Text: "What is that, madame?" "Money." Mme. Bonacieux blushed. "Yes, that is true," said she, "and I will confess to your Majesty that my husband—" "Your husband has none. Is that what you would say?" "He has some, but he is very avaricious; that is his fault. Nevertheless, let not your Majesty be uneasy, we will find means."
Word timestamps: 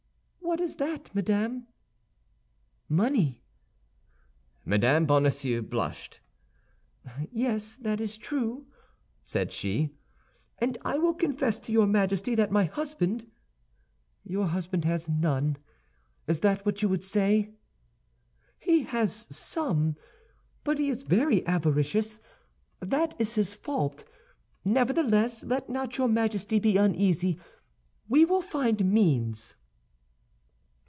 "What 0.43 0.59
is 0.59 0.75
that, 0.77 1.15
madame?" 1.15 1.67
"Money." 2.89 3.41
Mme. 4.65 5.05
Bonacieux 5.05 5.61
blushed. 5.61 6.19
"Yes, 7.31 7.75
that 7.77 8.01
is 8.01 8.17
true," 8.17 8.67
said 9.23 9.53
she, 9.53 9.91
"and 10.59 10.77
I 10.83 10.97
will 10.97 11.13
confess 11.13 11.57
to 11.61 11.71
your 11.71 11.87
Majesty 11.87 12.35
that 12.35 12.51
my 12.51 12.65
husband—" 12.65 13.31
"Your 14.25 14.47
husband 14.47 14.83
has 14.83 15.07
none. 15.07 15.55
Is 16.27 16.41
that 16.41 16.65
what 16.65 16.81
you 16.81 16.89
would 16.89 17.03
say?" 17.03 17.51
"He 18.59 18.81
has 18.83 19.27
some, 19.31 19.95
but 20.65 20.79
he 20.79 20.89
is 20.89 21.03
very 21.03 21.45
avaricious; 21.47 22.19
that 22.81 23.15
is 23.17 23.35
his 23.35 23.53
fault. 23.53 24.03
Nevertheless, 24.65 25.45
let 25.45 25.69
not 25.69 25.97
your 25.97 26.09
Majesty 26.09 26.59
be 26.59 26.75
uneasy, 26.75 27.39
we 28.09 28.25
will 28.25 28.41
find 28.41 28.83
means." 28.83 29.55